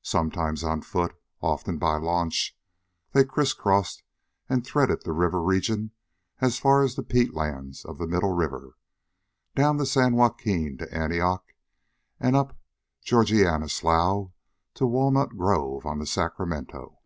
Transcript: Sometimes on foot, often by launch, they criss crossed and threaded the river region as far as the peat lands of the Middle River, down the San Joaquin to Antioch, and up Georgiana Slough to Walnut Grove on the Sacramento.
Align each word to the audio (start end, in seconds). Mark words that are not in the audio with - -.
Sometimes 0.00 0.64
on 0.64 0.80
foot, 0.80 1.14
often 1.42 1.76
by 1.76 1.98
launch, 1.98 2.56
they 3.12 3.22
criss 3.22 3.52
crossed 3.52 4.02
and 4.48 4.64
threaded 4.66 5.02
the 5.04 5.12
river 5.12 5.42
region 5.42 5.90
as 6.40 6.58
far 6.58 6.82
as 6.82 6.94
the 6.94 7.02
peat 7.02 7.34
lands 7.34 7.84
of 7.84 7.98
the 7.98 8.06
Middle 8.06 8.32
River, 8.32 8.78
down 9.54 9.76
the 9.76 9.84
San 9.84 10.14
Joaquin 10.14 10.78
to 10.78 10.90
Antioch, 10.90 11.44
and 12.18 12.34
up 12.34 12.58
Georgiana 13.02 13.68
Slough 13.68 14.30
to 14.72 14.86
Walnut 14.86 15.36
Grove 15.36 15.84
on 15.84 15.98
the 15.98 16.06
Sacramento. 16.06 16.98